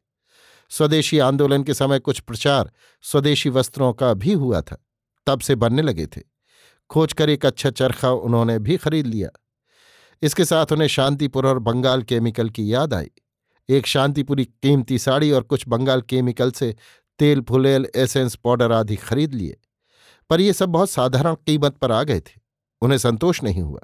स्वदेशी 0.69 1.19
आंदोलन 1.19 1.63
के 1.63 1.73
समय 1.73 1.99
कुछ 1.99 2.19
प्रचार 2.19 2.71
स्वदेशी 3.01 3.49
वस्त्रों 3.49 3.93
का 3.93 4.13
भी 4.13 4.33
हुआ 4.33 4.61
था। 4.61 4.85
तब 5.27 5.39
से 5.39 5.55
बनने 5.55 5.81
लगे 5.81 6.07
थे। 6.07 6.21
खोज 6.89 7.13
कर 7.13 7.29
एक 7.29 7.45
अच्छा 7.45 7.69
चरखा 7.69 8.11
उन्होंने 8.11 8.59
भी 8.59 8.77
खरीद 8.77 9.07
लिया। 9.07 9.29
इसके 10.21 10.45
साथ 10.45 10.65
उन्हें 10.71 10.87
शांतिपुर 10.87 11.47
और 11.47 11.59
बंगाल 11.59 12.03
केमिकल 12.03 12.49
की 12.49 12.73
याद 12.73 12.93
आई। 12.93 13.11
एक 13.69 13.85
शांतिपुरी 13.85 14.45
कीमती 14.45 14.99
साड़ी 14.99 15.31
और 15.31 15.43
कुछ 15.43 15.67
बंगाल 15.67 16.01
केमिकल 16.01 16.51
से 16.51 16.75
तेल, 17.19 17.41
फुलेल, 17.41 17.87
एसेंस, 17.95 18.35
पाउडर 18.35 18.71
आदि 18.71 18.95
खरीद 18.95 19.33
लिए। 19.33 19.57
पर 20.29 20.41
ये 20.41 20.53
सब 20.53 20.69
बहुत 20.69 20.89
साधारण 20.89 21.35
कीमत 21.35 21.77
पर 21.77 21.91
आ 21.91 22.03
गए 22.03 22.19
थे। 22.19 22.39
उन्हें 22.81 22.97
संतोष 22.97 23.43
नहीं 23.43 23.61
हुआ। 23.61 23.81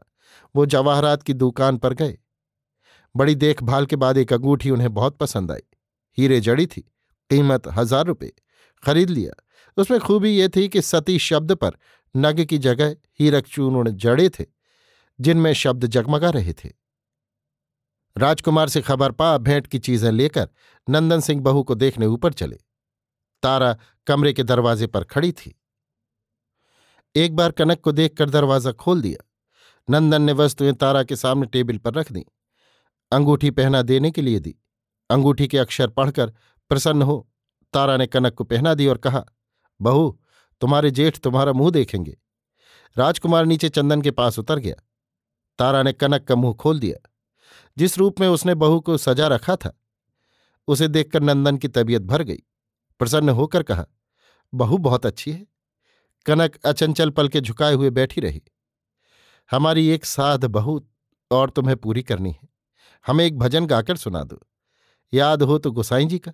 वो 0.56 0.65
जवाहरात 0.65 1.24
की 1.24 1.34
दुकान 1.34 1.77
पर 1.77 1.94
गए। 1.94 2.18
बड़ी 3.15 3.36
देखभाल 3.36 3.86
के 3.86 3.96
बाद 3.96 4.18
एक 4.18 4.34
अंगूठी 4.34 4.70
उन्हें 4.70 4.94
बहुत 4.94 5.18
पसंद 5.18 5.51
आई। 5.51 5.62
हीरे 6.18 6.39
जड़ी 6.39 6.65
थी। 6.65 6.82
कीमत 7.30 7.68
हज़ार 7.68 8.06
रुपये। 8.06 8.32
खरीद 8.84 9.10
लिया। 9.10 9.34
उसमें 9.77 10.00
खूबी 10.00 10.30
ये 10.30 10.48
थी 10.50 10.68
कि 10.70 10.82
सती 10.82 11.20
शब्द 11.20 11.51
पर 11.51 11.72
नग 12.15 12.44
की 12.44 12.58
जगह 12.58 12.96
हीरक 13.20 13.48
चूर्ण 13.48 13.92
जड़े 13.92 14.30
थे, 14.30 14.46
जिनमें 15.20 15.54
शब्द 15.54 15.86
जगमगा 15.86 16.30
रहे 16.30 16.54
थे। 16.54 16.70
राजकुमार 18.15 18.70
से 18.70 18.82
खबर 18.82 19.12
पा, 19.12 19.38
भेंट 19.38 19.68
की 19.68 19.80
चीज़ें 19.80 20.12
लेकर 20.12 20.50
नंदन 20.89 21.20
सिंह 21.20 21.42
बहू 21.42 21.63
को 21.63 21.75
देखने 21.75 22.06
ऊपर 22.06 22.34
चले। 22.34 22.58
तारा 23.46 23.78
कमरे 24.08 24.34
के 24.34 24.44
दरवाजे 24.44 24.88
पर 24.88 25.04
खड़ी 25.04 25.32
थी। 25.32 25.62
एक 27.16 27.36
बार 27.36 27.52
कनक 27.52 27.80
को 27.80 27.92
देखकर 27.92 28.30
दरवाज़ा 28.30 28.72
खोल 28.72 29.02
दिया। 29.02 29.32
नंदन 29.90 30.22
ने 30.22 30.34
वस्तुएँ 30.34 30.74
तारा 30.74 31.04
के 31.04 31.16
सामने 31.16 31.46
टेबल 31.46 31.78
पर 31.78 31.94
रख 31.94 32.12
दी। 32.12 32.25
अंगूठी 33.12 33.52
पहना 33.52 33.82
देने 33.82 34.12
के 34.12 34.22
लिए 34.22 34.40
दी। 34.40 34.56
अंगूठी 35.10 35.48
के 35.48 35.58
अक्षर 35.58 35.88
पढ़कर 35.88 36.34
प्रसन्न 36.70 37.02
हो, 37.02 37.30
तारा 37.74 37.98
ने 37.98 38.08
कनक 38.08 38.34
को 38.34 38.44
पहना 38.44 38.74
दी 38.74 38.88
और 38.88 38.98
कहा, 38.98 39.25
बहू, 39.82 40.22
तुम्हारे 40.62 40.92
जेठ 40.92 41.20
तुम्हारा 41.20 41.54
मुँह 41.54 41.72
देखेंगे। 41.72 42.18
राजकुमार 42.98 43.46
नीचे 43.46 43.70
चंदन 43.70 44.02
के 44.02 44.12
पास 44.12 44.40
उतर 44.40 44.60
गया। 44.60 44.75
तारा 45.60 45.84
ने 45.84 45.94
कनक 45.94 46.24
का 46.24 46.36
मुँह 46.36 46.54
खोल 46.54 46.80
दिया। 46.80 47.10
जिस 47.78 47.98
रूप 47.98 48.20
में 48.20 48.28
उसने 48.28 48.56
बहू 48.56 48.80
को 48.80 48.98
सजा 48.98 49.28
रखा 49.28 49.56
था, 49.56 49.80
उसे 50.68 50.88
देखकर 50.88 51.22
नंदन 51.22 51.58
की 51.58 51.68
तबीयत 51.68 52.02
भर 52.02 52.24
गई। 52.24 52.44
प्रसन्न 53.00 53.30
होकर 53.30 53.64
कहा, 53.64 53.86
बहू 54.54 54.78
बहुत 54.78 55.06
अच्छी 55.06 55.32
है। 55.32 55.48
कनक 56.25 56.56
अचंचल 56.66 57.10
पल 57.10 57.28
के 57.28 57.42
झुकाए 57.42 57.74
हुए 57.74 57.90
बैठी 57.90 58.22
रही। 58.22 58.44
हमारी 59.52 59.88
एक 59.88 60.06
साध 60.06 60.46
बहू 60.46 60.88
और 61.32 61.50
तुम्हें 61.50 61.78
पूरी 61.78 62.04
करनी 62.04 62.32
है। 62.32 62.50
हमें 63.08 63.25
एक 63.25 63.38
भजन 63.38 63.66
गाकर 63.66 63.98
सुना 63.98 64.24
दो। 64.24 64.40
याद 65.14 65.44
हो 65.44 65.58
तो 65.58 65.72
गोसाई 65.72 66.06
जी 66.06 66.20
का। 66.20 66.34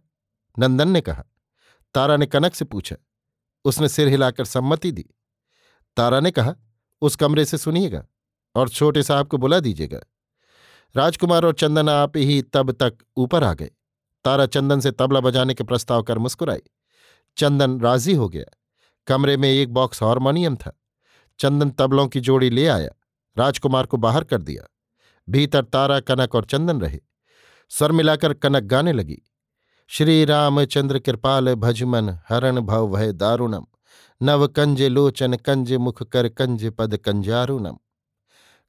नंदन 0.60 0.90
ने 0.90 1.02
कहा, 1.02 1.24
तारा 1.94 2.18
ने 2.18 2.26
कनक 2.26 2.56
से 2.56 2.66
पूछा। 2.66 2.96
उसने 3.66 3.90
सिर 3.90 4.08
हिलाकर 4.08 4.46
सम्मति 4.46 4.92
दी। 4.92 5.06
तारा 5.98 6.20
ने 6.20 6.32
कहा, 6.32 6.56
उस 7.02 7.16
कमरे 7.16 7.46
से 7.46 7.58
सुनिएगा 7.58 8.06
और 8.56 8.70
छोटे 8.70 9.04
साहब 9.04 9.28
को 9.28 9.38
बुला 9.38 9.60
दीजिएगा। 9.60 10.00
राजकुमार 10.96 11.46
और 11.46 11.54
चंदन 11.54 11.90
आप 11.90 12.18
ही 12.18 12.42
तब 12.42 12.72
तक 12.72 12.98
ऊपर 13.18 13.44
आ 13.44 13.54
गए। 13.54 13.72
तारा 14.24 14.46
चंदन 14.46 14.80
से 14.80 14.92
तबला 14.92 15.20
बजाने 15.20 15.54
के 15.54 15.64
प्रस्ताव 15.64 16.04
कर 16.04 16.18
मुस्कुराई। 16.18 16.62
चंदन 17.38 17.80
राज़ी 17.80 18.14
हो 18.14 18.30
गया। 18.30 18.58
कमरे 19.08 19.38
में 19.38 19.50
एक 19.50 19.74
बॉक्स 19.74 20.04
हारमोनियम 20.04 20.56
था। 20.56 20.82
चंदन 21.40 21.70
तबलों 21.70 22.08
की 22.08 22.20
जोड़ी 22.20 22.50
ले 22.50 22.68
आया। 22.68 22.90
राजकुमार 23.38 23.86
को 23.86 23.98
बाहर 23.98 24.24
कर 24.24 24.42
दिया। 24.42 24.70
भीतर 25.30 25.64
तारा, 25.64 26.00
कनक 26.00 26.36
और 26.36 26.46
चंदन 26.46 26.82
रहे। 26.82 27.00
स्वर 27.70 27.92
मिलाकर 27.92 28.34
कनक 28.34 28.64
गाने 28.64 28.92
लगी। 28.92 29.22
श्री 29.88 30.26
रामचंद्र 30.26 31.00
कृपाल 31.00 31.56
भजमन, 31.56 32.10
हरण 32.30 32.60
भव 32.60 32.96
भय 32.96 33.12
दारुणम। 33.12 33.66
नव 34.22 34.48
कंज 34.48 34.82
लोचन, 34.82 35.34
कंज 35.34 35.74
मुख 35.74 36.04
कर, 36.04 36.30
कंज 36.30 36.66
पद, 36.66 36.98
कंजारुणम। 36.98 37.78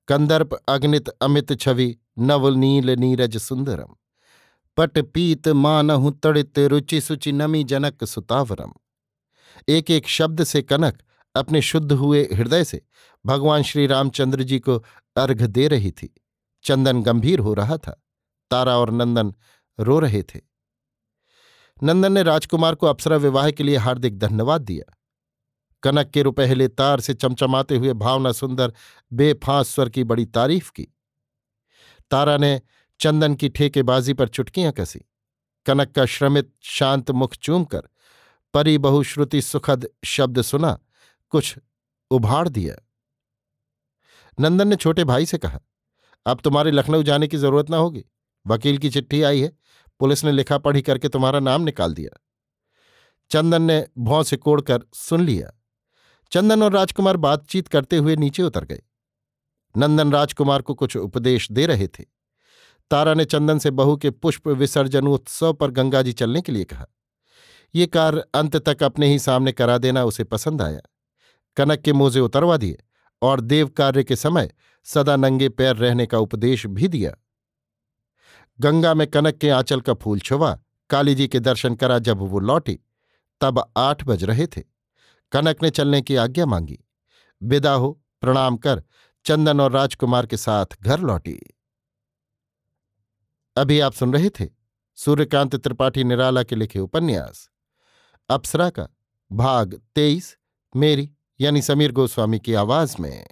कंदर्प, 0.09 0.55
अग्नित, 0.55 1.09
अमित 1.09 1.61
छवि 1.61 1.97
नव 2.19 2.49
नील 2.49 2.91
नीरज 2.91 3.37
सुंदरम। 3.37 3.95
पट 4.77 4.99
पीत 4.99 5.49
मानहु 5.49 6.11
तड़ित 6.11 6.59
रुचि 6.59 7.01
सुचि 7.01 7.33
नमी 7.33 7.65
जनक 7.65 8.05
सुतावरम। 8.05 8.73
एक 9.69 9.91
एक 9.91 10.09
शब्द 10.09 10.45
से 10.45 10.63
कनक 10.63 11.03
अपने 11.35 11.63
शुद्ध 11.63 11.93
हुए 11.93 12.29
हृदय 12.33 12.65
से 12.65 12.83
भगवान 13.27 13.63
श्री 13.63 13.87
रामचंद्र 13.87 14.43
जी 14.43 14.59
को 14.59 14.85
अर्घ 15.17 15.43
दे 15.43 15.69
रही 15.69 15.91
थी। 15.91 16.15
चंदन 16.65 17.03
गंभीर 17.03 17.39
हो 17.39 17.55
रहा 17.55 17.77
था। 17.77 18.03
तारा 18.51 18.79
और 18.79 18.91
नंदन 18.91 19.35
रो 19.81 19.99
रहे 19.99 20.23
थे। 20.23 20.41
नंदन 21.83 22.13
ने 22.13 22.23
राजकुमार 22.23 22.75
को 22.75 22.87
अप्सरा 22.87 23.17
विवाह 23.17 23.51
के 23.51 23.63
लिए 23.63 23.77
हार्दिक 23.77 24.19
धन्यवाद 24.19 24.63
दिया। 24.63 24.99
कनक 25.83 26.11
के 26.11 26.23
रुपहले 26.23 26.69
तार 26.69 27.01
से 27.01 27.15
चमचमाते 27.15 27.77
हुए 27.77 27.93
भावना 27.93 28.33
सुंदर 28.33 28.73
बेफांस 29.13 29.75
स्वर 29.75 29.89
की 29.89 30.05
बड़ी 30.05 30.27
तारीफ़ 30.27 30.73
की। 30.73 30.89
तारा 32.11 32.37
ने 32.37 32.61
चंदन 33.03 33.35
की 33.35 33.49
ठेकेबाजी 33.49 34.13
पर 34.15 34.29
चुटकियाँ 34.29 34.73
कसी। 34.73 35.01
कनक 35.67 35.93
का 35.93 36.05
श्रमित 36.07 36.53
शांत 36.63 37.11
मुख 37.11 37.35
चूम 37.35 37.65
कर 37.65 37.83
परी 38.55 38.79
बहुश्रुति 38.79 39.43
सुखद 39.43 39.89
शब्द 40.05 40.43
सुना, 40.43 40.79
कुछ 41.29 41.59
उभाड़ 42.11 42.49
दिया? 42.49 42.75
नंदन 44.41 44.69
ने 44.69 44.77
छोटे 44.77 45.05
भाई 45.05 45.27
से 45.27 45.39
कहा, 45.39 45.61
अब 46.27 46.41
तुम्हारे 46.41 46.71
लखनऊ 46.71 47.03
जाने 47.03 47.29
की 47.29 47.37
ज़रूरत 47.37 47.71
ना 47.71 47.77
होगी। 47.77 48.05
वकील 48.47 48.79
की 48.79 48.91
चिट्ठी 48.91 49.23
आई 49.23 49.41
है। 49.41 49.53
पुलिस 50.01 50.25
ने 50.25 50.33
लिखा 50.33 50.59
पढ़ी 50.59 50.83
करके 50.83 51.09
तुम्हारा 51.09 51.41
नाम 51.41 51.63
निकाल 51.63 51.95
दिया। 51.95 52.23
चंदन 53.31 53.63
ने 53.63 53.87
भौं 53.99 54.23
से 54.23 54.37
कोड़कर, 54.37 54.83
सुन 54.95 55.21
लिया। 55.21 55.53
चंदन 56.33 56.63
और 56.63 56.73
राजकुमार 56.73 57.17
बातचीत 57.17 57.69
करते 57.69 57.97
हुए 57.97 58.17
नीचे 58.17 58.43
उतर 58.43 58.65
गए। 58.65 58.83
नंदन 59.77 60.13
राजकुमार 60.13 60.63
को 60.63 60.75
कुछ 60.75 60.97
उपदेश 60.97 61.53
दे 61.53 61.67
रहे 61.67 61.89
थे। 61.89 62.22
तारा 62.91 63.15
ने 63.15 63.25
चंदन 63.25 63.59
से 63.59 63.71
बहू 63.71 63.97
के 63.97 64.11
पुष्प 64.11 64.49
विसर्जन 64.49 65.07
उत्सव 65.07 65.53
पर 65.53 65.71
गंगाजी 65.71 66.13
चलने 66.13 66.41
के 66.41 66.53
लिए 66.53 66.65
कहा। 66.65 66.87
ये 67.75 67.87
कार्य 67.87 68.25
अंत 68.35 68.57
तक 68.57 68.83
अपने 68.83 69.07
ही 69.07 69.19
सामने 69.19 69.53
करा 69.53 69.79
देना 69.79 70.05
उसे 70.05 70.25
पसंद 70.25 70.63
आया। 70.63 70.81
कनक 71.57 71.81
के 71.81 71.93
मोजे 71.93 72.21
उतरवा 72.21 72.57
दिए 72.57 72.79
और 73.23 73.41
देव 73.41 73.69
कार्य 73.69 74.05
के 74.05 74.17
समय 74.17 74.51
सदा 74.85 75.17
नंगे 75.17 75.49
पैर 75.49 75.77
रहने 75.77 76.07
का 76.07 76.19
उपदेश 76.19 76.67
भी 76.67 76.89
दिया। 76.89 77.15
गंगा 78.61 78.95
में 78.95 79.07
कनक 79.07 79.35
के 79.35 79.51
आंचल 79.51 79.81
का 79.81 79.95
फूल 79.95 80.21
छुआ, 80.21 80.59
काली 80.91 81.15
जी 81.15 81.29
के 81.29 81.41
दर्शन 81.41 81.75
करा 81.75 81.99
जब 81.99 82.19
वो 82.19 82.39
लौटी, 82.39 82.81
तब 83.41 83.73
आठ 83.77 84.05
बज 84.05 84.25
रहे 84.25 84.47
थे। 84.47 84.63
कनक 85.33 85.63
ने 85.63 85.71
चलने 85.71 86.03
की 86.03 86.17
आज्ञा 86.17 86.47
मांगी। 86.47 86.79
विदा 87.43 87.73
हो, 87.73 88.03
प्रणाम 88.21 88.57
कर, 88.57 88.83
चंदन 89.25 89.61
और 89.61 89.73
राजकुमार 89.73 90.27
के 90.27 90.37
साथ 90.37 90.67
घर 90.83 91.01
लौटी। 91.01 91.55
अभी 93.57 93.81
आप 93.81 93.93
सुन 93.93 94.13
रहे 94.13 94.31
थे 94.31 94.49
सूर्यकांत 94.95 95.57
त्रिपाठी 95.57 96.05
निराला 96.05 96.43
के 96.43 96.57
लिखे 96.57 96.79
उपन्यास। 96.79 97.51
अप्सरा 98.29 98.71
का 98.71 98.89
भाग 99.33 99.83
तेईस, 99.95 100.37
मेरी 100.77 101.13
यानी 101.41 101.63
समीर 101.63 101.93
गोस्वामी 101.93 102.39
की 102.39 102.55
आवाज़ 102.55 102.97
में। 103.01 103.27